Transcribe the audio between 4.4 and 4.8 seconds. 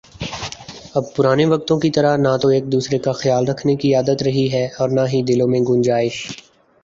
ہے